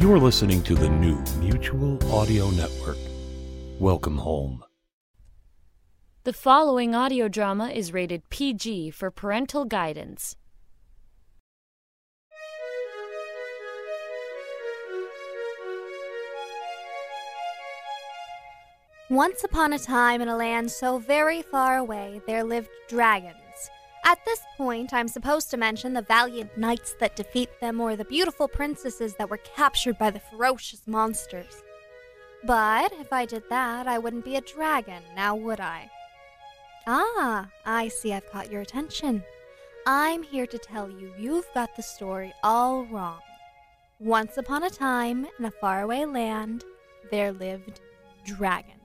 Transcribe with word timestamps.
You 0.00 0.14
are 0.14 0.18
listening 0.18 0.62
to 0.62 0.74
the 0.74 0.88
new 0.88 1.22
Mutual 1.40 2.02
Audio 2.10 2.48
Network. 2.52 2.96
Welcome 3.78 4.16
home. 4.16 4.64
The 6.24 6.32
following 6.32 6.94
audio 6.94 7.28
drama 7.28 7.68
is 7.68 7.92
rated 7.92 8.22
PG 8.30 8.92
for 8.92 9.10
parental 9.10 9.66
guidance. 9.66 10.36
Once 19.10 19.44
upon 19.44 19.74
a 19.74 19.78
time 19.78 20.22
in 20.22 20.28
a 20.28 20.36
land 20.36 20.70
so 20.70 20.98
very 20.98 21.42
far 21.42 21.76
away, 21.76 22.22
there 22.26 22.42
lived 22.42 22.70
dragons. 22.88 23.39
At 24.04 24.24
this 24.24 24.40
point, 24.56 24.92
I'm 24.92 25.08
supposed 25.08 25.50
to 25.50 25.56
mention 25.56 25.92
the 25.92 26.02
valiant 26.02 26.56
knights 26.56 26.94
that 27.00 27.16
defeat 27.16 27.60
them 27.60 27.80
or 27.80 27.96
the 27.96 28.04
beautiful 28.04 28.48
princesses 28.48 29.14
that 29.16 29.30
were 29.30 29.36
captured 29.38 29.98
by 29.98 30.10
the 30.10 30.20
ferocious 30.20 30.86
monsters. 30.86 31.62
But 32.44 32.92
if 32.92 33.12
I 33.12 33.26
did 33.26 33.44
that, 33.50 33.86
I 33.86 33.98
wouldn't 33.98 34.24
be 34.24 34.36
a 34.36 34.40
dragon, 34.40 35.02
now 35.14 35.36
would 35.36 35.60
I? 35.60 35.90
Ah, 36.86 37.48
I 37.66 37.88
see 37.88 38.12
I've 38.12 38.30
caught 38.30 38.50
your 38.50 38.62
attention. 38.62 39.22
I'm 39.86 40.22
here 40.22 40.46
to 40.46 40.58
tell 40.58 40.90
you 40.90 41.12
you've 41.18 41.48
got 41.54 41.76
the 41.76 41.82
story 41.82 42.32
all 42.42 42.84
wrong. 42.86 43.20
Once 43.98 44.38
upon 44.38 44.62
a 44.62 44.70
time, 44.70 45.26
in 45.38 45.44
a 45.44 45.50
faraway 45.50 46.06
land, 46.06 46.64
there 47.10 47.32
lived 47.32 47.80
dragons. 48.24 48.79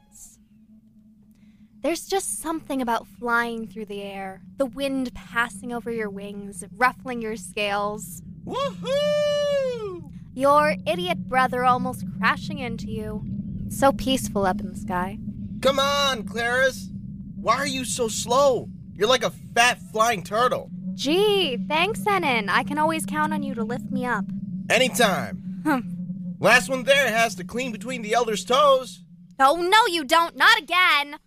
There's 1.85 2.07
just 2.07 2.41
something 2.41 2.81
about 2.81 3.05
flying 3.05 3.67
through 3.67 3.85
the 3.85 4.01
air, 4.01 4.41
the 4.57 4.65
wind 4.65 5.13
passing 5.13 5.71
over 5.71 5.91
your 5.91 6.09
wings, 6.09 6.63
ruffling 6.75 7.21
your 7.21 7.35
scales. 7.35 8.23
Woohoo! 8.43 10.09
Your 10.33 10.77
idiot 10.87 11.29
brother 11.29 11.63
almost 11.63 12.03
crashing 12.17 12.57
into 12.57 12.89
you. 12.89 13.23
So 13.69 13.91
peaceful 13.91 14.47
up 14.47 14.59
in 14.61 14.71
the 14.71 14.75
sky. 14.75 15.19
Come 15.61 15.77
on, 15.77 16.23
Claris. 16.23 16.89
Why 17.35 17.57
are 17.57 17.67
you 17.67 17.85
so 17.85 18.07
slow? 18.07 18.67
You're 18.95 19.07
like 19.07 19.23
a 19.23 19.29
fat 19.53 19.77
flying 19.91 20.23
turtle. 20.23 20.71
Gee, 20.95 21.55
thanks, 21.67 22.03
Enon. 22.07 22.49
I 22.49 22.63
can 22.63 22.79
always 22.79 23.05
count 23.05 23.31
on 23.31 23.43
you 23.43 23.53
to 23.53 23.63
lift 23.63 23.91
me 23.91 24.07
up. 24.07 24.25
Anytime. 24.71 26.35
Last 26.39 26.67
one 26.67 26.81
there 26.81 27.11
has 27.11 27.35
to 27.35 27.43
clean 27.43 27.71
between 27.71 28.01
the 28.01 28.15
elder's 28.15 28.43
toes. 28.43 29.03
Oh, 29.39 29.57
no, 29.57 29.85
you 29.85 30.03
don't. 30.03 30.35
Not 30.35 30.57
again. 30.57 31.17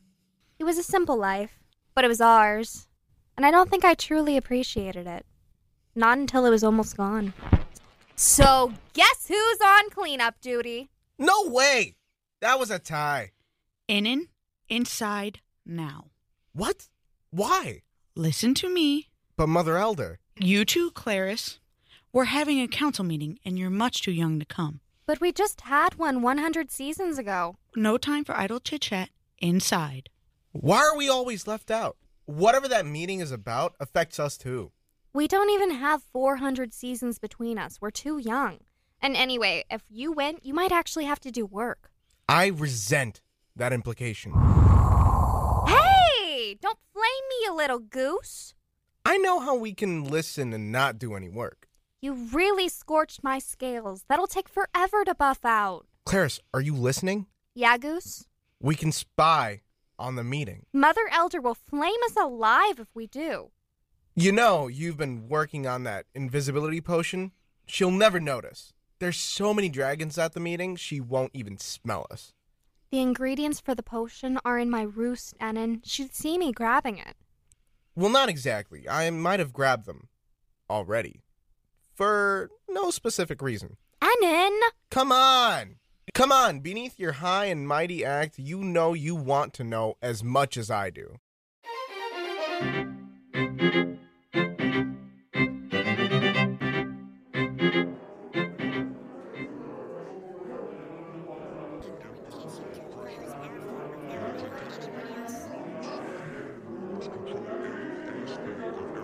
It 0.59 0.64
was 0.64 0.78
a 0.78 0.83
simple 0.83 1.17
life, 1.17 1.61
but 1.95 2.05
it 2.05 2.09
was 2.09 2.20
ours. 2.20 2.89
And 3.37 3.47
I 3.47 3.51
don't 3.51 3.70
think 3.70 3.84
I 3.84 3.95
truly 3.95 4.37
appreciated 4.37 5.06
it. 5.06 5.25
Not 5.95 6.19
until 6.19 6.45
it 6.45 6.51
was 6.51 6.64
almost 6.64 6.97
gone. 6.97 7.33
So, 8.17 8.73
guess 8.92 9.29
who's 9.29 9.61
on 9.61 9.91
cleanup 9.91 10.41
duty? 10.41 10.91
No 11.19 11.45
way! 11.47 11.95
That 12.41 12.59
was 12.59 12.70
a 12.70 12.79
tie. 12.81 13.31
Enon, 13.89 14.29
inside 14.69 15.41
now. 15.64 16.06
What? 16.53 16.89
Why? 17.31 17.83
Listen 18.17 18.55
to 18.55 18.68
me. 18.68 19.08
But 19.36 19.48
Mother 19.48 19.77
Elder. 19.77 20.18
You 20.36 20.64
two, 20.64 20.91
Claris, 20.91 21.61
we're 22.13 22.24
having 22.24 22.61
a 22.61 22.67
council 22.68 23.05
meeting 23.05 23.39
and 23.45 23.58
you're 23.58 23.70
much 23.70 24.02
too 24.02 24.13
young 24.13 24.41
to 24.41 24.45
come. 24.45 24.80
But 25.07 25.20
we 25.20 25.30
just 25.30 25.63
had 25.63 25.95
one 25.95 26.20
100 26.23 26.70
seasons 26.70 27.18
ago. 27.18 27.57
No 27.77 27.98
time 27.98 28.24
for 28.24 28.36
idle 28.36 28.61
chit 28.61 28.83
chat. 28.83 29.11
Inside. 29.39 30.11
Why 30.61 30.79
are 30.79 30.96
we 30.96 31.08
always 31.08 31.46
left 31.46 31.70
out? 31.70 31.96
Whatever 32.27 32.67
that 32.67 32.85
meeting 32.85 33.20
is 33.20 33.30
about 33.30 33.77
affects 33.79 34.19
us 34.19 34.36
too. 34.36 34.73
We 35.13 35.29
don't 35.29 35.51
even 35.51 35.70
have 35.70 36.02
400 36.02 36.74
seasons 36.74 37.20
between 37.20 37.58
us. 37.58 37.80
We're 37.80 37.92
too 37.92 38.19
young. 38.19 38.58
And 39.01 39.14
anyway, 39.14 39.63
if 39.70 39.83
you 39.89 40.11
went, 40.11 40.45
you 40.45 40.52
might 40.52 40.73
actually 40.73 41.05
have 41.05 41.20
to 41.20 41.30
do 41.30 41.47
work. 41.47 41.92
I 42.29 42.48
resent 42.48 43.20
that 43.55 43.73
implication. 43.73 44.33
Hey! 45.68 46.57
Don't 46.61 46.79
flame 46.92 47.05
me, 47.30 47.36
you 47.45 47.55
little 47.55 47.79
goose. 47.79 48.55
I 49.05 49.17
know 49.17 49.39
how 49.39 49.55
we 49.55 49.74
can 49.74 50.02
listen 50.02 50.52
and 50.52 50.73
not 50.73 50.98
do 50.98 51.14
any 51.14 51.29
work. 51.29 51.68
You 52.01 52.14
really 52.14 52.68
scorched 52.68 53.23
my 53.23 53.39
scales. 53.39 54.07
That'll 54.08 54.27
take 54.27 54.48
forever 54.48 55.05
to 55.05 55.14
buff 55.14 55.45
out. 55.45 55.86
Claris, 56.05 56.41
are 56.52 56.61
you 56.61 56.74
listening? 56.74 57.27
Yeah, 57.55 57.79
Goose? 57.79 58.27
We 58.61 58.74
can 58.74 58.91
spy 58.91 59.61
on 59.98 60.17
the 60.17 60.25
meeting. 60.25 60.67
Mother 60.73 61.09
Elder 61.13 61.41
will 61.41 61.55
flame 61.55 62.01
us 62.07 62.17
alive 62.17 62.79
if 62.79 62.89
we 62.95 63.07
do. 63.07 63.51
You 64.14 64.33
know, 64.33 64.67
you've 64.67 64.97
been 64.97 65.29
working 65.29 65.67
on 65.67 65.85
that 65.85 66.07
invisibility 66.14 66.81
potion. 66.81 67.33
She'll 67.67 67.91
never 67.91 68.19
notice. 68.19 68.73
There's 68.98 69.17
so 69.17 69.55
many 69.55 69.69
dragons 69.69 70.19
at 70.19 70.33
the 70.33 70.41
meeting, 70.41 70.75
she 70.75 71.01
won't 71.01 71.31
even 71.35 71.59
smell 71.59 72.07
us. 72.11 72.33
The 72.91 73.01
ingredients 73.01 73.61
for 73.61 73.75
the 73.75 73.83
potion 73.83 74.39
are 74.45 74.59
in 74.59 74.70
my 74.70 74.83
roost, 74.83 75.35
Enon. 75.41 75.83
She'd 75.85 76.15
see 76.15 76.39
me 76.39 76.53
grabbing 76.53 76.98
it. 76.98 77.15
Well, 77.95 78.09
not 78.11 78.29
exactly. 78.29 78.89
I 78.89 79.11
might 79.11 79.41
have 79.41 79.53
grabbed 79.53 79.86
them 79.86 80.09
already. 80.70 81.20
For 81.95 82.51
no 82.69 82.91
specific 82.91 83.42
reason. 83.42 83.77
Enon! 84.01 84.59
Come 84.91 85.13
on! 85.13 85.77
Come 86.14 86.33
on, 86.33 86.61
beneath 86.61 86.98
your 86.98 87.13
high 87.13 87.46
and 87.46 87.67
mighty 87.67 88.05
act, 88.05 88.39
you 88.39 88.64
know 88.64 88.92
you 88.92 89.14
want 89.14 89.52
to 89.55 89.64
know 89.64 89.96
as 90.02 90.24
much 90.24 90.57
as 90.57 90.70
I 90.70 90.91
do. 90.91 91.17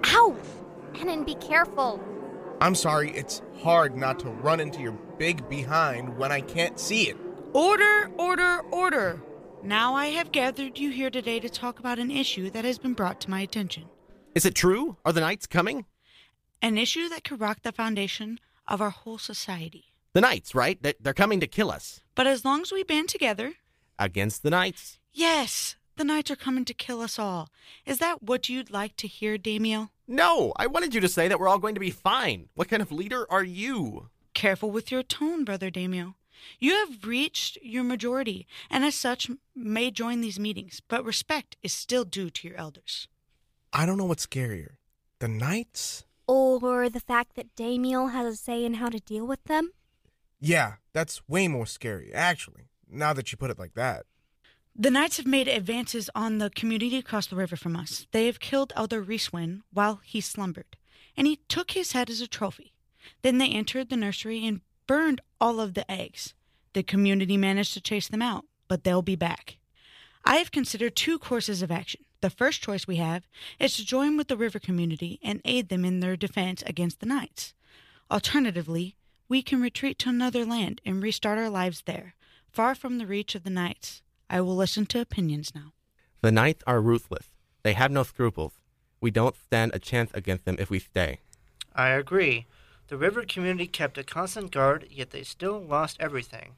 Ow! 0.06 0.37
Enon, 0.97 1.25
be 1.25 1.34
careful. 1.37 2.00
I'm 2.60 2.75
sorry, 2.75 3.10
it's 3.10 3.43
hard 3.64 3.97
not 3.97 4.19
to 4.20 4.28
run 4.28 4.60
into 4.60 4.80
your 4.82 4.92
big 5.19 5.48
behind 5.48 6.16
when 6.19 6.30
I 6.30 6.42
can't 6.42 6.78
see 6.78 7.08
it. 7.08 7.16
Order, 7.54 8.10
order, 8.19 8.60
order. 8.70 9.22
Now 9.62 9.94
I 9.94 10.08
have 10.08 10.32
gathered 10.32 10.78
you 10.78 10.91
here 10.91 11.08
today 11.10 11.41
to 11.41 11.48
talk 11.48 11.78
about 11.78 11.98
an 11.98 12.10
issue 12.10 12.50
that 12.50 12.66
has 12.66 12.78
been 12.78 12.92
brought 12.92 13.20
to 13.22 13.30
my 13.30 13.41
attention. 13.41 13.84
Is 14.34 14.44
it 14.44 14.54
true? 14.54 14.98
Are 15.04 15.12
the 15.14 15.20
knights 15.22 15.47
coming? 15.47 15.86
An 16.60 16.76
issue 16.76 17.08
that 17.08 17.25
could 17.25 17.41
rock 17.41 17.62
the 17.62 17.72
foundation 17.72 18.38
of 18.69 18.82
our 18.82 18.91
whole 18.91 19.16
society. 19.19 19.84
The 20.12 20.20
knights, 20.20 20.54
right? 20.54 20.81
They- 20.82 20.94
They're 21.00 21.14
coming 21.14 21.41
to 21.41 21.46
kill 21.46 21.70
us. 21.70 22.00
But 22.14 22.26
as 22.26 22.44
long 22.44 22.60
as 22.62 22.70
we 22.72 22.82
band 22.82 23.08
together, 23.08 23.54
Against 23.98 24.42
the 24.42 24.50
knights. 24.50 24.98
yes, 25.12 25.76
the 25.96 26.04
knights 26.04 26.31
are 26.31 26.36
coming 26.36 26.64
to 26.66 26.75
kill 26.75 27.00
us 27.00 27.19
all. 27.19 27.48
Is 27.86 27.98
that 27.98 28.22
what 28.22 28.48
you'd 28.50 28.70
like 28.70 28.96
to 28.98 29.06
hear, 29.08 29.38
Damiel? 29.38 29.91
No, 30.06 30.53
I 30.56 30.66
wanted 30.66 30.94
you 30.94 31.00
to 31.00 31.09
say 31.09 31.28
that 31.28 31.41
we're 31.41 31.48
all 31.48 31.59
going 31.59 31.75
to 31.75 31.81
be 31.81 31.91
fine. 31.91 32.48
What 32.54 32.69
kind 32.69 32.82
of 32.82 32.92
leader 32.92 33.26
are 33.31 33.42
you? 33.42 34.10
Careful 34.34 34.70
with 34.70 34.91
your 34.91 35.03
tone, 35.03 35.44
Brother 35.44 35.70
Damiel. 35.70 36.15
You 36.59 36.75
have 36.75 37.06
reached 37.06 37.56
your 37.62 37.84
majority, 37.84 38.46
and 38.69 38.84
as 38.84 38.94
such 38.94 39.31
may 39.55 39.90
join 39.90 40.20
these 40.20 40.38
meetings, 40.38 40.82
but 40.88 41.05
respect 41.05 41.56
is 41.62 41.73
still 41.73 42.05
due 42.05 42.28
to 42.28 42.49
your 42.49 42.56
elders. 42.56 43.08
I 43.73 43.87
don't 43.87 43.96
know 43.96 44.05
what's 44.05 44.26
scarier. 44.26 44.73
The 45.20 45.28
knights? 45.28 46.05
Or 46.26 46.90
the 46.90 47.00
fact 47.00 47.34
that 47.37 47.55
Damiel 47.56 48.12
has 48.12 48.34
a 48.34 48.37
say 48.37 48.64
in 48.64 48.75
how 48.75 48.90
to 48.90 49.00
deal 49.00 49.26
with 49.26 49.44
them? 49.44 49.73
Yeah, 50.38 50.75
that's 50.93 51.26
way 51.26 51.49
more 51.49 51.67
scary, 51.67 52.12
actually, 52.12 52.69
now 52.90 53.14
that 53.14 53.32
you 53.32 53.38
put 53.38 53.50
it 53.50 53.58
like 53.58 53.75
that. 53.75 54.05
The 54.76 54.91
knights 54.91 55.19
have 55.19 55.26
made 55.26 55.47
advances 55.47 56.11
on 56.17 56.38
the 56.38 56.50
community 56.50 56.97
across 56.97 57.29
the 57.29 57.37
river 57.37 57.55
from 57.55 57.76
us. 57.76 58.09
They 58.11 58.26
have 58.26 58.41
killed 58.41 58.73
Elder 58.75 59.05
Reeswin 59.05 59.61
while 59.73 60.00
he 60.03 60.21
slumbered, 60.21 60.76
and 61.17 61.29
he 61.29 61.37
took 61.49 61.71
his 61.71 61.93
head 61.93 62.11
as 62.11 62.21
a 62.21 62.26
trophy. 62.26 62.73
Then 63.23 63.38
they 63.38 63.50
entered 63.50 63.88
the 63.88 63.97
nursery 63.97 64.44
and 64.44 64.62
burned 64.88 65.21
all 65.41 65.61
of 65.61 65.75
the 65.75 65.88
eggs. 65.88 66.35
The 66.73 66.82
community 66.82 67.37
managed 67.37 67.73
to 67.75 67.81
chase 67.81 68.09
them 68.09 68.21
out, 68.21 68.47
but 68.67 68.82
they'll 68.82 69.00
be 69.00 69.15
back. 69.15 69.59
I 70.25 70.37
have 70.37 70.50
considered 70.50 70.97
two 70.97 71.21
courses 71.21 71.62
of 71.62 71.71
action. 71.71 72.05
The 72.21 72.29
first 72.29 72.61
choice 72.61 72.85
we 72.85 72.97
have 72.97 73.29
is 73.61 73.76
to 73.76 73.87
join 73.87 74.17
with 74.17 74.26
the 74.26 74.37
river 74.37 74.59
community 74.59 75.21
and 75.23 75.41
aid 75.44 75.69
them 75.69 75.85
in 75.85 76.00
their 76.00 76.17
defense 76.17 76.65
against 76.67 76.99
the 76.99 77.06
knights. 77.06 77.55
Alternatively, 78.11 78.97
we 79.29 79.41
can 79.41 79.62
retreat 79.62 80.00
to 80.00 80.09
another 80.09 80.44
land 80.44 80.81
and 80.85 81.00
restart 81.00 81.38
our 81.38 81.50
lives 81.50 81.82
there, 81.87 82.17
far 82.50 82.75
from 82.75 82.99
the 82.99 83.06
reach 83.06 83.37
of 83.37 83.44
the 83.44 83.50
knights. 83.50 84.03
I 84.29 84.41
will 84.41 84.56
listen 84.56 84.87
to 84.87 85.00
opinions 85.00 85.53
now. 85.55 85.73
The 86.23 86.32
Knights 86.32 86.65
are 86.67 86.81
ruthless. 86.81 87.31
They 87.62 87.75
have 87.75 87.91
no 87.91 88.03
scruples. 88.03 88.53
We 89.00 89.11
don't 89.11 89.37
stand 89.37 89.73
a 89.75 89.79
chance 89.79 90.11
against 90.15 90.44
them 90.44 90.56
if 90.59 90.71
we 90.71 90.79
stay. 90.79 91.21
I 91.75 91.88
agree. 91.88 92.47
The 92.88 92.97
river 92.97 93.25
community 93.25 93.67
kept 93.67 93.99
a 93.99 94.05
constant 94.05 94.50
guard, 94.50 94.87
yet 94.91 95.11
they 95.11 95.23
still 95.23 95.61
lost 95.61 95.97
everything. 96.00 96.53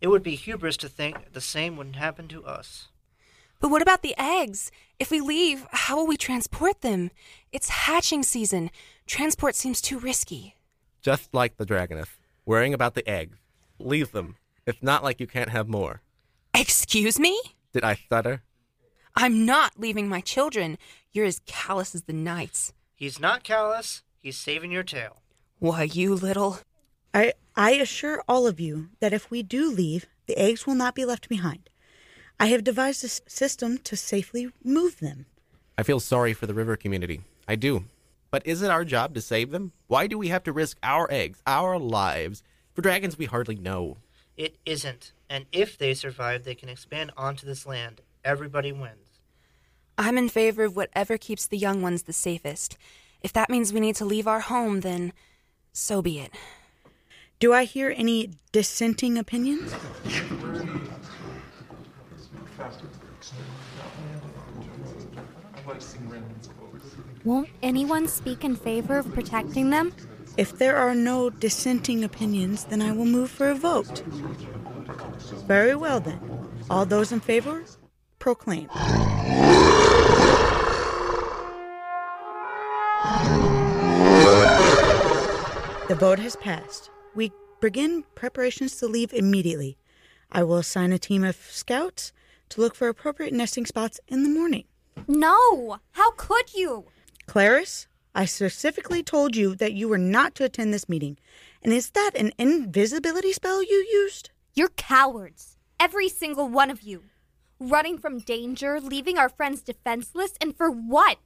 It 0.00 0.08
would 0.08 0.22
be 0.22 0.34
hubris 0.34 0.76
to 0.78 0.88
think 0.88 1.32
the 1.32 1.40
same 1.40 1.76
wouldn't 1.76 1.96
happen 1.96 2.28
to 2.28 2.44
us. 2.44 2.88
But 3.60 3.70
what 3.70 3.82
about 3.82 4.02
the 4.02 4.16
eggs? 4.18 4.72
If 4.98 5.12
we 5.12 5.20
leave, 5.20 5.66
how 5.70 5.96
will 5.96 6.06
we 6.06 6.16
transport 6.16 6.80
them? 6.80 7.12
It's 7.52 7.68
hatching 7.68 8.24
season. 8.24 8.70
Transport 9.06 9.54
seems 9.54 9.80
too 9.80 10.00
risky. 10.00 10.56
Just 11.00 11.32
like 11.32 11.56
the 11.56 11.66
Dragoness, 11.66 12.18
worrying 12.44 12.74
about 12.74 12.94
the 12.94 13.08
eggs. 13.08 13.38
Leave 13.78 14.10
them. 14.10 14.36
It's 14.66 14.82
not 14.82 15.04
like 15.04 15.20
you 15.20 15.28
can't 15.28 15.50
have 15.50 15.68
more. 15.68 16.02
Excuse 16.54 17.18
me? 17.18 17.40
Did 17.72 17.84
I 17.84 17.94
stutter? 17.94 18.42
I'm 19.14 19.44
not 19.46 19.78
leaving 19.78 20.08
my 20.08 20.20
children. 20.20 20.78
You're 21.12 21.26
as 21.26 21.40
callous 21.46 21.94
as 21.94 22.02
the 22.02 22.12
knights. 22.12 22.72
He's 22.94 23.18
not 23.20 23.42
callous, 23.42 24.02
he's 24.20 24.36
saving 24.36 24.70
your 24.70 24.82
tail. 24.82 25.22
Why, 25.58 25.84
you 25.84 26.14
little. 26.14 26.58
I, 27.14 27.32
I 27.56 27.72
assure 27.72 28.22
all 28.28 28.46
of 28.46 28.60
you 28.60 28.88
that 29.00 29.12
if 29.12 29.30
we 29.30 29.42
do 29.42 29.70
leave, 29.70 30.06
the 30.26 30.36
eggs 30.38 30.66
will 30.66 30.74
not 30.74 30.94
be 30.94 31.04
left 31.04 31.28
behind. 31.28 31.68
I 32.40 32.46
have 32.46 32.64
devised 32.64 33.04
a 33.04 33.06
s- 33.06 33.20
system 33.26 33.78
to 33.78 33.96
safely 33.96 34.48
move 34.64 34.98
them. 35.00 35.26
I 35.76 35.82
feel 35.82 36.00
sorry 36.00 36.32
for 36.32 36.46
the 36.46 36.54
river 36.54 36.76
community. 36.76 37.20
I 37.48 37.56
do. 37.56 37.84
But 38.30 38.46
is 38.46 38.62
it 38.62 38.70
our 38.70 38.84
job 38.84 39.14
to 39.14 39.20
save 39.20 39.50
them? 39.50 39.72
Why 39.88 40.06
do 40.06 40.16
we 40.16 40.28
have 40.28 40.42
to 40.44 40.52
risk 40.52 40.78
our 40.82 41.06
eggs, 41.10 41.42
our 41.46 41.78
lives, 41.78 42.42
for 42.74 42.82
dragons 42.82 43.18
we 43.18 43.26
hardly 43.26 43.56
know? 43.56 43.98
It 44.36 44.56
isn't. 44.64 45.12
And 45.28 45.46
if 45.52 45.76
they 45.76 45.94
survive, 45.94 46.44
they 46.44 46.54
can 46.54 46.68
expand 46.68 47.12
onto 47.16 47.46
this 47.46 47.66
land. 47.66 48.00
Everybody 48.24 48.72
wins. 48.72 49.20
I'm 49.98 50.16
in 50.16 50.28
favor 50.28 50.64
of 50.64 50.76
whatever 50.76 51.18
keeps 51.18 51.46
the 51.46 51.58
young 51.58 51.82
ones 51.82 52.04
the 52.04 52.12
safest. 52.12 52.78
If 53.20 53.32
that 53.34 53.50
means 53.50 53.72
we 53.72 53.80
need 53.80 53.96
to 53.96 54.04
leave 54.04 54.26
our 54.26 54.40
home, 54.40 54.80
then 54.80 55.12
so 55.72 56.02
be 56.02 56.18
it. 56.18 56.32
Do 57.38 57.52
I 57.52 57.64
hear 57.64 57.92
any 57.96 58.30
dissenting 58.52 59.18
opinions? 59.18 59.74
Won't 67.24 67.48
anyone 67.62 68.08
speak 68.08 68.44
in 68.44 68.56
favor 68.56 68.98
of 68.98 69.12
protecting 69.12 69.70
them? 69.70 69.92
If 70.36 70.56
there 70.58 70.76
are 70.76 70.94
no 70.94 71.28
dissenting 71.28 72.02
opinions, 72.04 72.64
then 72.64 72.80
I 72.80 72.92
will 72.92 73.04
move 73.04 73.30
for 73.30 73.50
a 73.50 73.54
vote. 73.54 74.02
Very 75.46 75.74
well, 75.74 76.00
then. 76.00 76.20
All 76.70 76.86
those 76.86 77.12
in 77.12 77.20
favor, 77.20 77.64
proclaim. 78.18 78.68
The 85.88 85.96
vote 85.98 86.18
has 86.20 86.36
passed. 86.36 86.88
We 87.14 87.32
begin 87.60 88.04
preparations 88.14 88.76
to 88.76 88.86
leave 88.86 89.12
immediately. 89.12 89.76
I 90.30 90.42
will 90.44 90.56
assign 90.56 90.92
a 90.92 90.98
team 90.98 91.24
of 91.24 91.36
scouts 91.36 92.12
to 92.48 92.62
look 92.62 92.74
for 92.74 92.88
appropriate 92.88 93.34
nesting 93.34 93.66
spots 93.66 94.00
in 94.08 94.22
the 94.22 94.30
morning. 94.30 94.64
No! 95.06 95.78
How 95.90 96.12
could 96.12 96.54
you? 96.54 96.86
Clarice, 97.26 97.86
I 98.14 98.26
specifically 98.26 99.02
told 99.02 99.34
you 99.36 99.54
that 99.54 99.72
you 99.72 99.88
were 99.88 99.98
not 99.98 100.34
to 100.34 100.44
attend 100.44 100.74
this 100.74 100.88
meeting. 100.88 101.16
And 101.62 101.72
is 101.72 101.90
that 101.90 102.10
an 102.14 102.32
invisibility 102.36 103.32
spell 103.32 103.62
you 103.62 103.86
used? 103.90 104.30
You're 104.54 104.68
cowards. 104.70 105.56
Every 105.80 106.08
single 106.08 106.48
one 106.48 106.70
of 106.70 106.82
you. 106.82 107.04
Running 107.58 107.96
from 107.96 108.18
danger, 108.18 108.80
leaving 108.80 109.16
our 109.16 109.30
friends 109.30 109.62
defenseless, 109.62 110.34
and 110.40 110.54
for 110.54 110.70
what? 110.70 111.18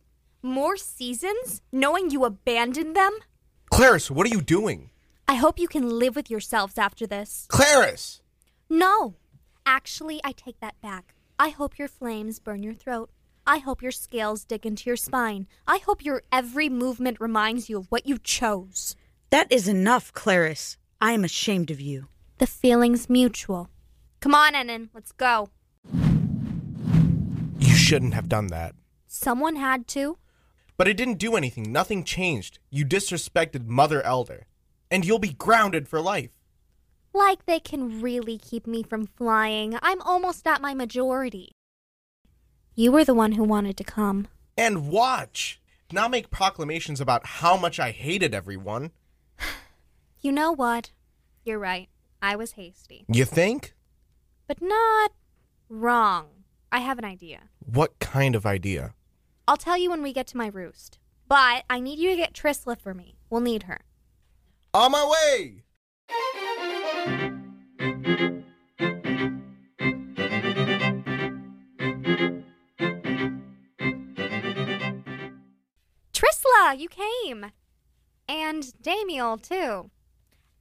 More 0.42 0.76
seasons? 0.76 1.60
Knowing 1.72 2.10
you 2.10 2.24
abandoned 2.24 2.94
them? 2.94 3.18
Clarice, 3.70 4.10
what 4.10 4.26
are 4.26 4.30
you 4.30 4.40
doing? 4.40 4.90
I 5.26 5.34
hope 5.34 5.58
you 5.58 5.66
can 5.66 5.98
live 5.98 6.14
with 6.14 6.30
yourselves 6.30 6.78
after 6.78 7.04
this. 7.04 7.46
Clarice! 7.48 8.20
No! 8.70 9.16
Actually, 9.64 10.20
I 10.22 10.30
take 10.30 10.60
that 10.60 10.80
back. 10.80 11.14
I 11.38 11.48
hope 11.48 11.78
your 11.78 11.88
flames 11.88 12.38
burn 12.38 12.62
your 12.62 12.74
throat. 12.74 13.10
I 13.48 13.58
hope 13.58 13.80
your 13.80 13.92
scales 13.92 14.44
dig 14.44 14.66
into 14.66 14.90
your 14.90 14.96
spine. 14.96 15.46
I 15.68 15.78
hope 15.78 16.04
your 16.04 16.22
every 16.32 16.68
movement 16.68 17.20
reminds 17.20 17.70
you 17.70 17.78
of 17.78 17.86
what 17.90 18.04
you 18.04 18.18
chose. 18.18 18.96
That 19.30 19.50
is 19.52 19.68
enough, 19.68 20.12
Clarice. 20.12 20.76
I 21.00 21.12
am 21.12 21.22
ashamed 21.22 21.70
of 21.70 21.80
you. 21.80 22.08
The 22.38 22.48
feeling's 22.48 23.08
mutual. 23.08 23.70
Come 24.20 24.34
on, 24.34 24.56
Enon, 24.56 24.90
let's 24.92 25.12
go. 25.12 25.50
You 27.60 27.74
shouldn't 27.74 28.14
have 28.14 28.28
done 28.28 28.48
that. 28.48 28.74
Someone 29.06 29.56
had 29.56 29.86
to. 29.88 30.18
But 30.76 30.88
it 30.88 30.96
didn't 30.96 31.18
do 31.18 31.36
anything. 31.36 31.70
Nothing 31.70 32.02
changed. 32.02 32.58
You 32.70 32.84
disrespected 32.84 33.66
Mother 33.66 34.02
Elder. 34.02 34.46
And 34.90 35.04
you'll 35.04 35.20
be 35.20 35.32
grounded 35.32 35.88
for 35.88 36.00
life. 36.00 36.32
Like 37.14 37.46
they 37.46 37.60
can 37.60 38.02
really 38.02 38.38
keep 38.38 38.66
me 38.66 38.82
from 38.82 39.06
flying. 39.06 39.78
I'm 39.80 40.02
almost 40.02 40.46
at 40.46 40.60
my 40.60 40.74
majority. 40.74 41.55
You 42.78 42.92
were 42.92 43.06
the 43.06 43.14
one 43.14 43.32
who 43.32 43.42
wanted 43.42 43.78
to 43.78 43.84
come. 43.84 44.28
And 44.58 44.88
watch! 44.88 45.58
Now 45.90 46.08
make 46.08 46.30
proclamations 46.30 47.00
about 47.00 47.24
how 47.24 47.56
much 47.56 47.80
I 47.80 47.90
hated 47.90 48.34
everyone. 48.34 48.92
You 50.20 50.32
know 50.32 50.50
what? 50.50 50.90
You're 51.44 51.58
right. 51.58 51.88
I 52.20 52.34
was 52.34 52.52
hasty. 52.52 53.04
You 53.06 53.24
think? 53.24 53.74
But 54.48 54.60
not 54.60 55.12
wrong. 55.68 56.26
I 56.72 56.80
have 56.80 56.98
an 56.98 57.04
idea. 57.04 57.42
What 57.60 57.98
kind 58.00 58.34
of 58.34 58.44
idea? 58.44 58.94
I'll 59.46 59.56
tell 59.56 59.76
you 59.76 59.90
when 59.90 60.02
we 60.02 60.12
get 60.12 60.26
to 60.28 60.36
my 60.36 60.48
roost. 60.48 60.98
But 61.28 61.64
I 61.70 61.78
need 61.78 62.00
you 62.00 62.10
to 62.10 62.16
get 62.16 62.32
Trisla 62.32 62.76
for 62.76 62.92
me. 62.92 63.18
We'll 63.30 63.40
need 63.40 63.64
her. 63.64 63.82
On 64.74 64.90
my 64.90 65.04
way! 65.06 65.62
Trisla, 76.56 76.78
you 76.78 76.88
came. 76.88 77.52
And 78.28 78.62
Damiel, 78.82 79.40
too. 79.40 79.90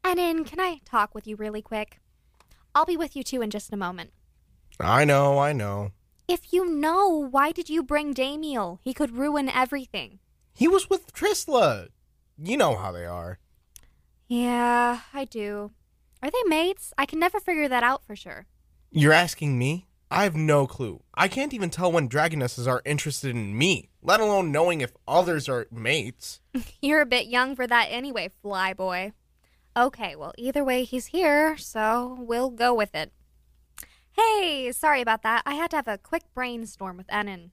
Enon, 0.03 0.45
can 0.45 0.59
I 0.59 0.80
talk 0.86 1.15
with 1.15 1.27
you 1.27 1.36
really 1.36 1.62
quick? 1.62 2.00
I'll 2.74 2.86
be 2.86 2.97
with 2.97 3.15
you 3.15 3.24
too 3.24 3.42
in 3.42 3.50
just 3.50 3.74
a 3.74 3.77
moment. 3.77 4.12
I 4.79 5.05
know, 5.05 5.39
I 5.39 5.53
know. 5.53 5.91
If 6.27 6.51
you 6.51 6.70
know, 6.70 7.10
why 7.10 7.51
did 7.51 7.70
you 7.70 7.81
bring 7.81 8.13
Damiel? 8.13 8.79
He 8.84 8.93
could 8.93 9.15
ruin 9.15 9.50
everything. 9.50 10.20
He 10.53 10.67
was 10.67 10.89
with 10.89 11.13
Trisla. 11.13 11.89
You 12.38 12.58
know 12.58 12.75
how 12.75 12.91
they 12.91 13.05
are. 13.05 13.39
Yeah, 14.27 15.01
I 15.13 15.25
do. 15.25 15.72
Are 16.22 16.31
they 16.31 16.43
mates? 16.48 16.93
I 16.98 17.05
can 17.05 17.20
never 17.20 17.39
figure 17.39 17.70
that 17.70 17.84
out 17.84 18.03
for 18.05 18.15
sure. 18.15 18.48
You're 18.91 19.13
asking 19.13 19.58
me? 19.58 19.88
I 20.12 20.24
have 20.24 20.35
no 20.35 20.67
clue. 20.67 21.01
I 21.13 21.27
can't 21.27 21.53
even 21.53 21.69
tell 21.69 21.91
when 21.91 22.07
dragonesses 22.07 22.67
are 22.67 22.81
interested 22.85 23.31
in 23.31 23.57
me, 23.57 23.89
let 24.01 24.19
alone 24.19 24.51
knowing 24.51 24.81
if 24.81 24.93
others 25.07 25.50
are 25.50 25.67
mates. 25.71 26.41
You're 26.81 27.01
a 27.01 27.05
bit 27.05 27.27
young 27.27 27.55
for 27.55 27.65
that 27.65 27.88
anyway, 27.89 28.29
flyboy. 28.43 29.13
Okay, 29.75 30.15
well, 30.15 30.33
either 30.38 30.63
way, 30.63 30.83
he's 30.83 31.07
here, 31.07 31.57
so 31.57 32.15
we'll 32.19 32.50
go 32.50 32.74
with 32.74 32.95
it. 32.95 33.12
Hey, 34.12 34.71
sorry 34.71 35.01
about 35.01 35.24
that. 35.24 35.43
I 35.45 35.55
had 35.55 35.71
to 35.71 35.75
have 35.75 35.88
a 35.88 35.97
quick 35.97 36.24
brainstorm 36.33 36.95
with 36.95 37.12
Enon. 37.12 37.51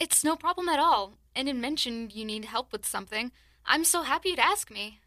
It's 0.00 0.24
no 0.24 0.34
problem 0.34 0.68
at 0.68 0.80
all. 0.80 1.18
And 1.34 1.48
it 1.48 1.54
mentioned 1.54 2.12
you 2.12 2.24
need 2.24 2.46
help 2.46 2.72
with 2.72 2.84
something. 2.84 3.30
I'm 3.64 3.84
so 3.84 4.02
happy 4.02 4.30
you'd 4.30 4.38
ask 4.38 4.70
me. 4.70 5.00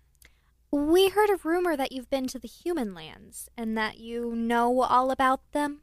We 0.71 1.09
heard 1.09 1.29
a 1.29 1.39
rumor 1.43 1.75
that 1.75 1.91
you've 1.91 2.09
been 2.09 2.27
to 2.27 2.39
the 2.39 2.47
human 2.47 2.93
lands 2.93 3.49
and 3.57 3.77
that 3.77 3.97
you 3.99 4.35
know 4.35 4.81
all 4.83 5.11
about 5.11 5.41
them. 5.51 5.81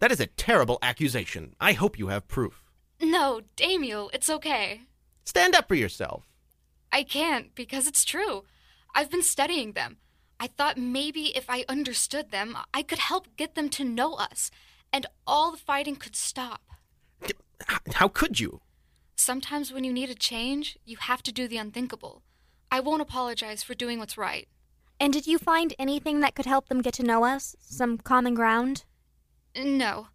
That 0.00 0.10
is 0.10 0.20
a 0.20 0.26
terrible 0.26 0.78
accusation. 0.82 1.54
I 1.60 1.72
hope 1.72 1.98
you 1.98 2.08
have 2.08 2.26
proof. 2.26 2.64
No, 3.00 3.42
Damiel, 3.56 4.10
it's 4.12 4.30
okay. 4.30 4.82
Stand 5.24 5.54
up 5.54 5.68
for 5.68 5.74
yourself. 5.74 6.24
I 6.90 7.02
can't 7.02 7.54
because 7.54 7.86
it's 7.86 8.04
true. 8.04 8.44
I've 8.94 9.10
been 9.10 9.22
studying 9.22 9.72
them. 9.72 9.98
I 10.40 10.46
thought 10.46 10.78
maybe 10.78 11.36
if 11.36 11.48
I 11.48 11.66
understood 11.68 12.30
them, 12.30 12.56
I 12.72 12.82
could 12.82 12.98
help 12.98 13.28
get 13.36 13.54
them 13.54 13.68
to 13.70 13.84
know 13.84 14.14
us, 14.14 14.50
and 14.90 15.06
all 15.26 15.52
the 15.52 15.58
fighting 15.58 15.96
could 15.96 16.16
stop. 16.16 16.62
How 17.94 18.08
could 18.08 18.40
you? 18.40 18.62
Sometimes 19.16 19.70
when 19.70 19.84
you 19.84 19.92
need 19.92 20.08
a 20.08 20.14
change, 20.14 20.78
you 20.86 20.96
have 20.96 21.22
to 21.24 21.32
do 21.32 21.46
the 21.46 21.58
unthinkable. 21.58 22.22
I 22.72 22.80
won't 22.80 23.02
apologize 23.02 23.62
for 23.62 23.74
doing 23.74 23.98
what's 23.98 24.16
right. 24.16 24.48
And 24.98 25.12
did 25.12 25.26
you 25.26 25.38
find 25.38 25.74
anything 25.78 26.20
that 26.20 26.34
could 26.34 26.46
help 26.46 26.68
them 26.68 26.80
get 26.80 26.94
to 26.94 27.02
know 27.02 27.24
us? 27.24 27.54
Some 27.60 27.98
common 27.98 28.34
ground? 28.34 28.84
No. 29.56 30.08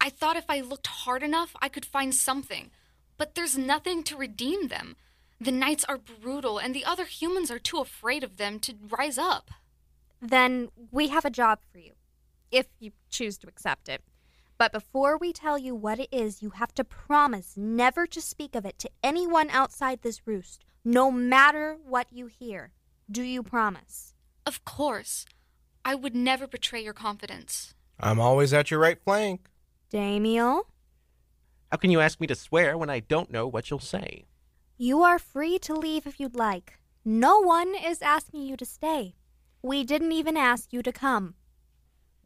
I 0.00 0.08
thought 0.08 0.36
if 0.36 0.46
I 0.48 0.60
looked 0.60 0.86
hard 0.86 1.22
enough, 1.22 1.54
I 1.60 1.68
could 1.68 1.84
find 1.84 2.14
something. 2.14 2.70
But 3.18 3.34
there's 3.34 3.58
nothing 3.58 4.02
to 4.04 4.16
redeem 4.16 4.68
them. 4.68 4.96
The 5.40 5.52
knights 5.52 5.84
are 5.84 5.98
brutal, 5.98 6.58
and 6.58 6.74
the 6.74 6.84
other 6.84 7.04
humans 7.04 7.50
are 7.50 7.58
too 7.58 7.78
afraid 7.78 8.24
of 8.24 8.36
them 8.36 8.58
to 8.60 8.74
rise 8.88 9.18
up. 9.18 9.50
Then 10.20 10.68
we 10.90 11.08
have 11.08 11.24
a 11.24 11.30
job 11.30 11.60
for 11.72 11.78
you, 11.78 11.92
if 12.50 12.66
you 12.78 12.92
choose 13.08 13.38
to 13.38 13.48
accept 13.48 13.88
it. 13.88 14.02
But 14.58 14.72
before 14.72 15.16
we 15.16 15.32
tell 15.32 15.56
you 15.56 15.74
what 15.74 15.98
it 15.98 16.10
is, 16.12 16.42
you 16.42 16.50
have 16.50 16.74
to 16.74 16.84
promise 16.84 17.54
never 17.56 18.06
to 18.06 18.20
speak 18.20 18.54
of 18.54 18.66
it 18.66 18.78
to 18.80 18.90
anyone 19.02 19.48
outside 19.48 20.02
this 20.02 20.26
roost, 20.26 20.64
no 20.84 21.10
matter 21.10 21.78
what 21.86 22.08
you 22.12 22.26
hear. 22.26 22.72
Do 23.10 23.22
you 23.22 23.42
promise? 23.42 24.14
Of 24.44 24.64
course. 24.66 25.24
I 25.82 25.94
would 25.94 26.14
never 26.14 26.46
betray 26.46 26.84
your 26.84 26.92
confidence. 26.92 27.72
I'm 28.02 28.20
always 28.20 28.52
at 28.52 28.70
your 28.70 28.80
right 28.80 28.98
flank. 29.02 29.46
Damiel, 29.92 30.62
How 31.70 31.76
can 31.76 31.90
you 31.90 32.00
ask 32.00 32.20
me 32.20 32.26
to 32.28 32.34
swear 32.34 32.78
when 32.78 32.90
I 32.90 33.00
don't 33.00 33.30
know 33.30 33.46
what 33.46 33.70
you'll 33.70 33.78
say? 33.80 34.26
you 34.78 35.02
are 35.02 35.18
free 35.18 35.58
to 35.58 35.74
leave 35.74 36.06
if 36.06 36.18
you'd 36.18 36.34
like. 36.34 36.78
No 37.04 37.38
one 37.40 37.74
is 37.74 38.00
asking 38.00 38.42
you 38.44 38.56
to 38.56 38.64
stay. 38.64 39.14
We 39.62 39.84
didn't 39.84 40.12
even 40.12 40.38
ask 40.38 40.72
you 40.72 40.82
to 40.82 40.90
come. 40.92 41.34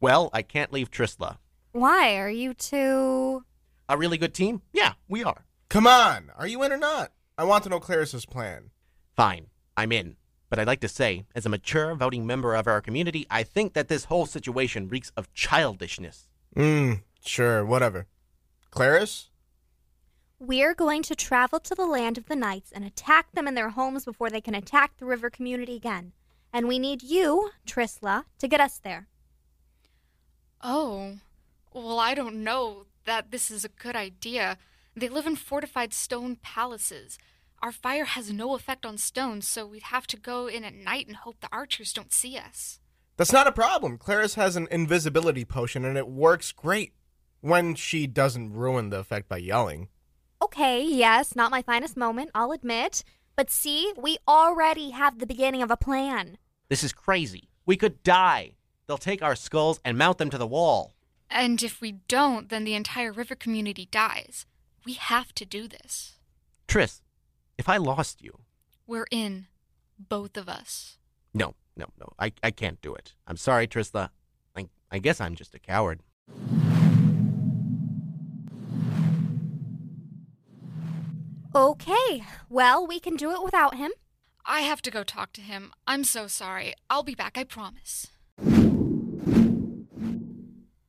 Well, 0.01 0.31
I 0.33 0.43
can't 0.43 0.73
leave 0.73 0.89
Trisla. 0.91 1.39
Why? 1.73 2.17
Are 2.17 2.31
you 2.31 2.55
two. 2.55 3.43
A 3.89 3.99
really 3.99 4.19
good 4.19 4.35
team? 4.35 4.63
Yeah, 4.73 4.93
we 5.09 5.25
are. 5.25 5.47
Come 5.69 5.89
on, 5.89 6.31
are 6.39 6.47
you 6.47 6.63
in 6.63 6.73
or 6.73 6.77
not? 6.79 7.11
I 7.37 7.43
want 7.43 7.65
to 7.65 7.71
know 7.71 7.81
Clarissa's 7.81 8.25
plan. 8.25 8.71
Fine, 9.17 9.49
I'm 9.77 9.91
in. 9.91 10.15
But 10.51 10.59
I'd 10.59 10.67
like 10.67 10.81
to 10.81 10.89
say, 10.89 11.25
as 11.35 11.47
a 11.47 11.49
mature 11.49 11.95
voting 11.95 12.27
member 12.27 12.55
of 12.55 12.67
our 12.67 12.81
community, 12.81 13.27
I 13.31 13.43
think 13.43 13.73
that 13.73 13.89
this 13.89 14.05
whole 14.05 14.27
situation 14.27 14.89
reeks 14.89 15.11
of 15.17 15.33
childishness. 15.35 16.29
Hmm, 16.55 16.95
sure, 17.25 17.65
whatever. 17.65 18.07
Clarice? 18.71 19.31
We're 20.39 20.75
going 20.75 21.03
to 21.05 21.15
travel 21.15 21.61
to 21.61 21.75
the 21.75 21.87
land 21.87 22.19
of 22.19 22.27
the 22.27 22.37
knights 22.37 22.71
and 22.73 22.85
attack 22.85 23.33
them 23.33 23.49
in 23.49 23.55
their 23.55 23.71
homes 23.71 24.05
before 24.05 24.31
they 24.31 24.41
can 24.41 24.55
attack 24.55 24.97
the 24.97 25.07
river 25.07 25.31
community 25.31 25.77
again. 25.77 26.13
And 26.53 26.69
we 26.69 26.79
need 26.79 27.03
you, 27.03 27.51
Trisla, 27.67 28.25
to 28.39 28.49
get 28.49 28.61
us 28.61 28.79
there. 28.79 29.09
Oh, 30.61 31.19
well, 31.73 31.99
I 31.99 32.15
don't 32.15 32.45
know 32.45 32.87
that 33.07 33.31
this 33.31 33.51
is 33.51 33.65
a 33.65 33.69
good 33.69 33.97
idea. 33.97 34.59
They 34.97 35.09
live 35.09 35.27
in 35.27 35.37
fortified 35.37 35.93
stone 35.93 36.37
palaces. 36.37 37.19
Our 37.65 37.73
fire 37.73 38.05
has 38.05 38.31
no 38.31 38.55
effect 38.55 38.85
on 38.85 38.99
stones, 38.99 39.49
so 39.49 39.65
we'd 39.65 39.85
have 39.85 40.07
to 40.09 40.19
go 40.19 40.49
in 40.49 40.65
at 40.65 40.75
night 40.75 41.07
and 41.07 41.17
hope 41.17 41.41
the 41.41 41.49
archers 41.51 41.95
don't 41.95 42.13
see 42.13 42.37
us. 42.37 42.79
That's 43.17 43.33
not 43.33 43.47
a 43.47 43.53
problem. 43.53 43.97
Clarice 43.97 44.35
has 44.35 44.55
an 44.55 44.69
invisibility 44.71 45.47
potion 45.47 45.83
and 45.83 45.97
it 45.97 46.07
works 46.07 46.53
great 46.53 46.93
when 47.41 47.75
she 47.75 48.07
doesn't 48.07 48.53
ruin 48.53 48.91
the 48.91 48.99
effect 48.99 49.31
by 49.31 49.39
yelling. 49.39 49.89
Okay, 50.43 50.85
yes, 50.85 51.35
not 51.35 51.51
my 51.51 51.63
finest 51.63 51.97
moment, 51.97 52.31
I'll 52.35 52.53
admit. 52.53 53.03
But 53.35 53.51
see, 53.51 53.95
we 53.97 54.19
already 54.29 54.91
have 54.91 55.19
the 55.19 55.27
beginning 55.27 55.63
of 55.63 55.71
a 55.71 55.77
plan. 55.79 56.37
This 56.69 56.85
is 56.85 56.93
crazy. 56.93 57.49
We 57.65 57.79
could 57.79 58.03
die. 58.03 58.57
They'll 58.87 58.99
take 58.99 59.23
our 59.23 59.35
skulls 59.35 59.81
and 59.87 59.97
mount 59.97 60.19
them 60.19 60.29
to 60.29 60.37
the 60.37 60.47
wall. 60.47 60.93
And 61.31 61.63
if 61.63 61.81
we 61.81 61.93
don't, 62.09 62.51
then 62.51 62.65
the 62.65 62.75
entire 62.75 63.11
river 63.11 63.35
community 63.35 63.89
dies. 63.91 64.45
We 64.85 64.93
have 64.93 65.35
to 65.37 65.47
do 65.47 65.67
this. 65.67 66.19
Tris, 66.69 67.01
if 67.59 67.69
I 67.69 67.77
lost 67.77 68.23
you. 68.23 68.41
We're 68.87 69.07
in, 69.11 69.47
both 69.99 70.37
of 70.37 70.49
us. 70.49 70.99
No, 71.33 71.55
no, 71.77 71.87
no. 71.99 72.13
I, 72.19 72.33
I 72.43 72.51
can't 72.51 72.81
do 72.81 72.95
it. 72.95 73.15
I'm 73.27 73.37
sorry, 73.37 73.67
Trista. 73.67 74.11
I, 74.57 74.69
I 74.91 74.99
guess 74.99 75.21
I'm 75.21 75.35
just 75.35 75.55
a 75.55 75.59
coward. 75.59 76.01
Okay, 81.57 82.25
well, 82.51 82.85
we 82.85 82.99
can 82.99 83.15
do 83.15 83.31
it 83.31 83.43
without 83.45 83.77
him. 83.77 83.93
I 84.45 84.61
have 84.61 84.83
to 84.83 84.91
go 84.91 85.05
talk 85.05 85.33
to 85.35 85.41
him. 85.41 85.73
I'm 85.87 86.03
so 86.03 86.27
sorry. 86.27 86.75
I'll 86.91 87.05
be 87.05 87.15
back, 87.15 87.39
I 87.39 87.45
promise. 87.45 88.09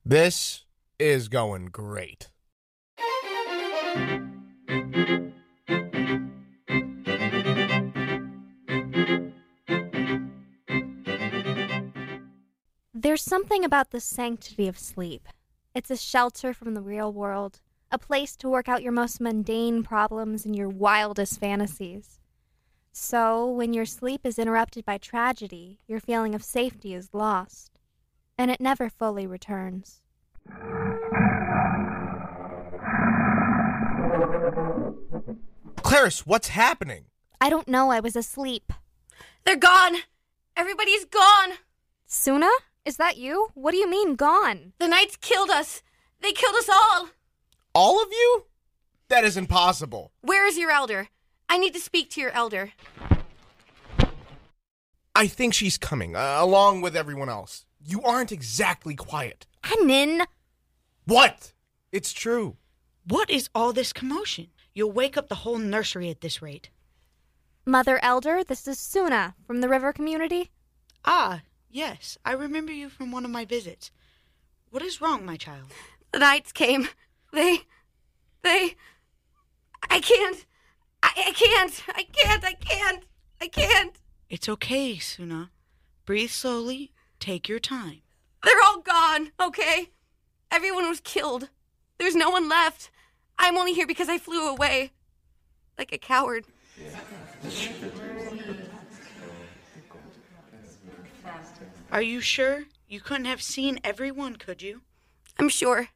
This 0.03 0.65
is 0.99 1.27
going 1.29 1.67
great. 1.67 2.29
Something 13.25 13.65
about 13.65 13.89
the 13.89 13.99
sanctity 13.99 14.67
of 14.67 14.77
sleep. 14.77 15.27
It's 15.73 15.89
a 15.89 15.97
shelter 15.97 16.53
from 16.53 16.75
the 16.75 16.81
real 16.81 17.11
world, 17.11 17.59
a 17.91 17.97
place 17.97 18.35
to 18.37 18.49
work 18.49 18.69
out 18.69 18.83
your 18.83 18.91
most 18.91 19.19
mundane 19.19 19.81
problems 19.83 20.45
and 20.45 20.55
your 20.55 20.69
wildest 20.69 21.39
fantasies. 21.39 22.19
So, 22.91 23.49
when 23.49 23.73
your 23.73 23.85
sleep 23.85 24.21
is 24.23 24.37
interrupted 24.37 24.85
by 24.85 24.99
tragedy, 24.99 25.79
your 25.87 25.99
feeling 25.99 26.35
of 26.35 26.43
safety 26.43 26.93
is 26.93 27.13
lost, 27.13 27.79
and 28.37 28.51
it 28.51 28.61
never 28.61 28.89
fully 28.89 29.25
returns. 29.25 30.01
Clarice, 35.81 36.25
what's 36.27 36.49
happening? 36.49 37.05
I 37.41 37.49
don't 37.49 37.67
know, 37.67 37.89
I 37.89 37.99
was 37.99 38.15
asleep. 38.15 38.71
They're 39.45 39.57
gone. 39.57 39.97
Everybody's 40.55 41.05
gone. 41.05 41.53
Suna? 42.05 42.49
Is 42.85 42.97
that 42.97 43.17
you? 43.17 43.47
What 43.55 43.71
do 43.71 43.77
you 43.77 43.89
mean, 43.89 44.15
gone? 44.15 44.73
The 44.77 44.87
knights 44.87 45.15
killed 45.15 45.49
us. 45.49 45.81
They 46.21 46.31
killed 46.31 46.55
us 46.55 46.69
all. 46.69 47.09
All 47.73 48.01
of 48.01 48.09
you? 48.11 48.45
That 49.09 49.23
is 49.25 49.37
impossible. 49.37 50.11
Where 50.21 50.45
is 50.47 50.57
your 50.57 50.69
elder? 50.69 51.09
I 51.49 51.57
need 51.57 51.73
to 51.73 51.79
speak 51.79 52.11
to 52.11 52.21
your 52.21 52.29
elder. 52.31 52.73
I 55.15 55.27
think 55.27 55.55
she's 55.55 55.79
coming, 55.79 56.15
uh, 56.15 56.37
along 56.39 56.81
with 56.81 56.95
everyone 56.95 57.29
else. 57.29 57.65
You 57.83 58.03
aren't 58.03 58.31
exactly 58.31 58.93
quiet. 58.93 59.47
Anin! 59.63 60.25
What? 61.05 61.53
It's 61.91 62.13
true. 62.13 62.57
What 63.07 63.31
is 63.31 63.49
all 63.55 63.73
this 63.73 63.93
commotion? 63.93 64.47
You'll 64.75 64.91
wake 64.91 65.17
up 65.17 65.29
the 65.29 65.35
whole 65.35 65.57
nursery 65.57 66.09
at 66.09 66.21
this 66.21 66.41
rate. 66.41 66.69
Mother 67.65 67.99
Elder, 68.03 68.43
this 68.43 68.67
is 68.67 68.77
Suna 68.77 69.33
from 69.47 69.61
the 69.61 69.69
river 69.69 69.91
community. 69.91 70.51
Ah, 71.03 71.41
yes, 71.75 72.17
I 72.23 72.31
remember 72.31 72.71
you 72.71 72.89
from 72.89 73.11
one 73.11 73.25
of 73.25 73.31
my 73.31 73.45
visits. 73.45 73.91
What 74.71 74.81
is 74.81 75.01
wrong, 75.01 75.25
my 75.25 75.35
child? 75.35 75.71
The 76.11 76.19
knights 76.19 76.51
came. 76.51 76.87
They. 77.33 77.63
They. 78.43 78.75
I 79.89 79.99
can't. 79.99 80.45
I, 81.03 81.09
I 81.27 81.31
can't. 81.33 81.83
I 81.89 82.03
can't. 82.03 82.45
I 82.45 82.53
can't. 82.53 83.03
I 83.41 83.47
can't. 83.49 83.95
It's 84.29 84.47
okay, 84.47 84.97
Suna. 84.97 85.51
Breathe 86.05 86.29
slowly. 86.29 86.93
Take 87.19 87.49
your 87.49 87.59
time. 87.59 88.01
They're 88.43 88.61
all 88.65 88.79
gone, 88.79 89.31
okay? 89.41 89.89
Everyone 90.51 90.87
was 90.87 91.01
killed. 91.01 91.49
There's 91.97 92.15
no 92.15 92.29
one 92.29 92.47
left. 92.47 92.89
I'm 93.37 93.57
only 93.57 93.73
here 93.73 93.87
because 93.87 94.07
I 94.07 94.17
flew 94.17 94.47
away. 94.47 94.91
Like 95.77 95.91
a 95.91 95.97
coward. 95.97 96.45
Are 101.95 102.01
you 102.01 102.19
sure? 102.19 102.65
You 102.89 102.99
couldn't 102.99 103.23
have 103.23 103.41
seen 103.41 103.79
everyone, 103.81 104.35
could 104.35 104.61
you? 104.61 104.81
I'm 105.39 105.47
sure. 105.47 105.87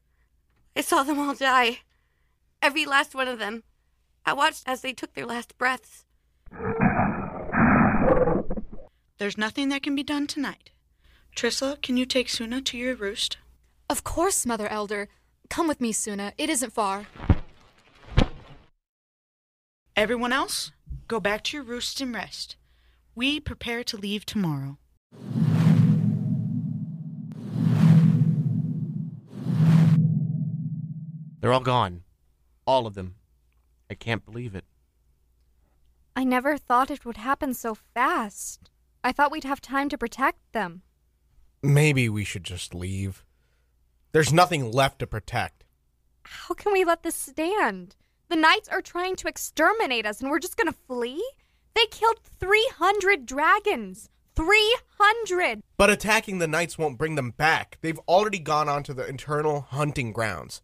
I 0.74 0.80
saw 0.80 1.02
them 1.02 1.18
all 1.18 1.34
die. 1.34 1.80
Every 2.62 2.86
last 2.86 3.14
one 3.14 3.28
of 3.28 3.38
them. 3.38 3.64
I 4.24 4.32
watched 4.32 4.62
as 4.64 4.80
they 4.80 4.94
took 4.94 5.12
their 5.12 5.26
last 5.26 5.58
breaths. 5.58 6.06
There's 9.18 9.36
nothing 9.36 9.68
that 9.68 9.82
can 9.82 9.94
be 9.94 10.02
done 10.02 10.26
tonight. 10.26 10.70
Trisla, 11.36 11.82
can 11.82 11.98
you 11.98 12.06
take 12.06 12.30
Suna 12.30 12.62
to 12.62 12.78
your 12.78 12.94
roost? 12.94 13.36
Of 13.90 14.02
course, 14.02 14.46
Mother 14.46 14.68
Elder. 14.68 15.08
Come 15.50 15.68
with 15.68 15.82
me, 15.82 15.92
Suna. 15.92 16.32
It 16.38 16.48
isn't 16.48 16.72
far. 16.72 17.08
Everyone 19.94 20.32
else, 20.32 20.72
go 21.08 21.20
back 21.20 21.44
to 21.44 21.58
your 21.58 21.64
roosts 21.64 22.00
and 22.00 22.14
rest. 22.14 22.56
We 23.14 23.38
prepare 23.38 23.84
to 23.84 23.98
leave 23.98 24.24
tomorrow. 24.24 24.78
They're 31.40 31.52
all 31.52 31.60
gone. 31.60 32.02
All 32.66 32.86
of 32.86 32.94
them. 32.94 33.14
I 33.90 33.94
can't 33.94 34.24
believe 34.24 34.54
it. 34.54 34.64
I 36.14 36.22
never 36.22 36.58
thought 36.58 36.90
it 36.90 37.04
would 37.04 37.16
happen 37.16 37.54
so 37.54 37.74
fast. 37.74 38.70
I 39.02 39.12
thought 39.12 39.32
we'd 39.32 39.44
have 39.44 39.60
time 39.60 39.88
to 39.88 39.98
protect 39.98 40.38
them. 40.52 40.82
Maybe 41.62 42.08
we 42.08 42.24
should 42.24 42.44
just 42.44 42.74
leave. 42.74 43.24
There's 44.12 44.32
nothing 44.32 44.70
left 44.70 44.98
to 44.98 45.06
protect. 45.06 45.64
How 46.24 46.54
can 46.54 46.72
we 46.72 46.84
let 46.84 47.02
this 47.02 47.14
stand? 47.14 47.96
The 48.28 48.36
knights 48.36 48.68
are 48.68 48.82
trying 48.82 49.16
to 49.16 49.28
exterminate 49.28 50.04
us 50.04 50.20
and 50.20 50.30
we're 50.30 50.38
just 50.38 50.56
gonna 50.56 50.72
flee? 50.72 51.24
They 51.74 51.86
killed 51.90 52.20
300 52.22 53.24
dragons! 53.24 54.10
300! 54.36 55.62
But 55.76 55.90
attacking 55.90 56.38
the 56.38 56.46
knights 56.46 56.76
won't 56.76 56.98
bring 56.98 57.14
them 57.14 57.30
back. 57.30 57.78
They've 57.80 57.98
already 58.06 58.38
gone 58.38 58.68
onto 58.68 58.92
the 58.92 59.06
internal 59.06 59.62
hunting 59.62 60.12
grounds. 60.12 60.62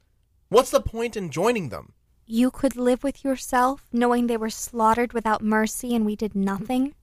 What's 0.48 0.70
the 0.70 0.80
point 0.80 1.16
in 1.16 1.30
joining 1.30 1.70
them? 1.70 1.92
You 2.24 2.50
could 2.52 2.76
live 2.76 3.02
with 3.02 3.24
yourself 3.24 3.88
knowing 3.92 4.26
they 4.26 4.36
were 4.36 4.50
slaughtered 4.50 5.12
without 5.12 5.42
mercy 5.42 5.94
and 5.94 6.06
we 6.06 6.14
did 6.14 6.36
nothing? 6.36 6.94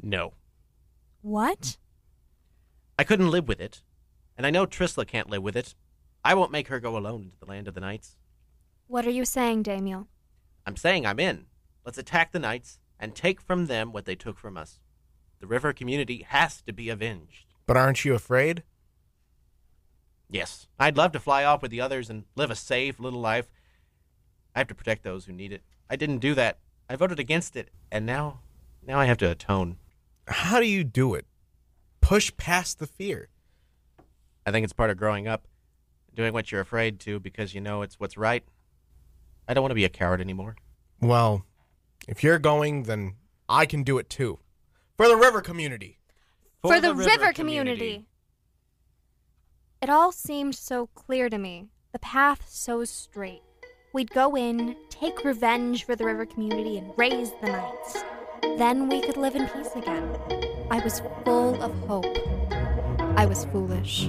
No. 0.00 0.32
What? 1.20 1.76
I 2.98 3.04
couldn't 3.04 3.30
live 3.30 3.48
with 3.48 3.60
it. 3.60 3.82
And 4.36 4.46
I 4.46 4.50
know 4.50 4.66
Trisla 4.66 5.06
can't 5.06 5.28
live 5.28 5.42
with 5.42 5.56
it. 5.56 5.74
I 6.24 6.34
won't 6.34 6.52
make 6.52 6.68
her 6.68 6.80
go 6.80 6.96
alone 6.96 7.24
into 7.24 7.38
the 7.38 7.46
land 7.46 7.68
of 7.68 7.74
the 7.74 7.80
knights. 7.80 8.16
What 8.86 9.06
are 9.06 9.10
you 9.10 9.24
saying, 9.24 9.64
Damiel? 9.64 10.06
I'm 10.66 10.76
saying 10.76 11.06
I'm 11.06 11.20
in. 11.20 11.46
Let's 11.84 11.98
attack 11.98 12.32
the 12.32 12.38
knights 12.38 12.78
and 12.98 13.14
take 13.14 13.40
from 13.40 13.66
them 13.66 13.92
what 13.92 14.04
they 14.06 14.14
took 14.14 14.38
from 14.38 14.56
us. 14.56 14.80
The 15.40 15.46
river 15.46 15.72
community 15.72 16.24
has 16.28 16.62
to 16.62 16.72
be 16.72 16.88
avenged. 16.88 17.46
But 17.66 17.76
aren't 17.76 18.04
you 18.04 18.14
afraid? 18.14 18.62
Yes, 20.32 20.66
I'd 20.78 20.96
love 20.96 21.12
to 21.12 21.20
fly 21.20 21.44
off 21.44 21.60
with 21.60 21.70
the 21.70 21.82
others 21.82 22.08
and 22.08 22.24
live 22.36 22.50
a 22.50 22.56
safe 22.56 22.98
little 22.98 23.20
life. 23.20 23.50
I 24.54 24.60
have 24.60 24.68
to 24.68 24.74
protect 24.74 25.04
those 25.04 25.26
who 25.26 25.32
need 25.32 25.52
it. 25.52 25.62
I 25.90 25.96
didn't 25.96 26.18
do 26.18 26.34
that. 26.34 26.58
I 26.88 26.96
voted 26.96 27.20
against 27.20 27.54
it, 27.54 27.68
and 27.90 28.06
now 28.06 28.40
now 28.84 28.98
I 28.98 29.04
have 29.04 29.18
to 29.18 29.30
atone. 29.30 29.76
How 30.26 30.58
do 30.58 30.66
you 30.66 30.84
do 30.84 31.14
it? 31.14 31.26
Push 32.00 32.34
past 32.38 32.78
the 32.78 32.86
fear. 32.86 33.28
I 34.46 34.50
think 34.50 34.64
it's 34.64 34.72
part 34.72 34.88
of 34.88 34.96
growing 34.96 35.28
up, 35.28 35.46
doing 36.14 36.32
what 36.32 36.50
you're 36.50 36.62
afraid 36.62 36.98
to 37.00 37.20
because 37.20 37.54
you 37.54 37.60
know 37.60 37.82
it's 37.82 38.00
what's 38.00 38.16
right. 38.16 38.42
I 39.46 39.52
don't 39.52 39.62
want 39.62 39.72
to 39.72 39.76
be 39.76 39.84
a 39.84 39.90
coward 39.90 40.22
anymore. 40.22 40.56
Well, 40.98 41.44
if 42.08 42.24
you're 42.24 42.38
going, 42.38 42.84
then 42.84 43.16
I 43.50 43.66
can 43.66 43.82
do 43.82 43.98
it 43.98 44.08
too. 44.08 44.38
For 44.96 45.08
the 45.08 45.16
river 45.16 45.42
community. 45.42 45.98
For, 46.62 46.80
the, 46.80 46.94
river, 46.94 47.32
community. 47.32 48.06
It 49.82 49.90
all 49.90 50.12
seemed 50.12 50.54
so 50.54 50.86
clear 50.94 51.28
to 51.28 51.38
me, 51.38 51.66
the 51.90 51.98
path 51.98 52.44
so 52.46 52.84
straight. 52.84 53.42
We'd 53.92 54.12
go 54.12 54.36
in, 54.36 54.76
take 54.90 55.24
revenge 55.24 55.82
for 55.86 55.96
the 55.96 56.04
river 56.04 56.24
community, 56.24 56.78
and 56.78 56.92
raze 56.96 57.32
the 57.40 57.48
knights. 57.48 58.04
Then 58.58 58.88
we 58.88 59.00
could 59.00 59.16
live 59.16 59.34
in 59.34 59.48
peace 59.48 59.74
again. 59.74 60.16
I 60.70 60.78
was 60.78 61.02
full 61.24 61.60
of 61.60 61.74
hope. 61.88 62.16
I 63.18 63.26
was 63.26 63.44
foolish. 63.46 64.08